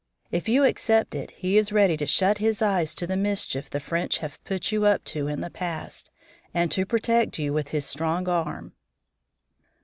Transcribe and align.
If 0.31 0.49
you 0.49 0.63
accept 0.63 1.13
it 1.13 1.29
he 1.29 1.59
is 1.59 1.71
ready 1.71 1.95
to 1.97 2.07
shut 2.07 2.39
his 2.39 2.63
eyes 2.63 2.95
to 2.95 3.05
the 3.05 3.15
mischief 3.15 3.69
the 3.69 3.79
French 3.79 4.17
have 4.17 4.43
put 4.45 4.71
you 4.71 4.85
up 4.85 5.03
to 5.13 5.27
in 5.27 5.41
the 5.41 5.51
past, 5.51 6.09
and 6.55 6.71
to 6.71 6.87
protect 6.87 7.37
you 7.37 7.53
with 7.53 7.67
his 7.67 7.85
strong 7.85 8.27
arm." 8.27 8.73